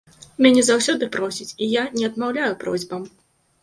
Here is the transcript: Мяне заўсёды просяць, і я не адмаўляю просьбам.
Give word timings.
Мяне 0.45 0.63
заўсёды 0.69 1.11
просяць, 1.17 1.49
і 1.63 1.71
я 1.79 1.87
не 2.01 2.11
адмаўляю 2.11 2.53
просьбам. 2.67 3.11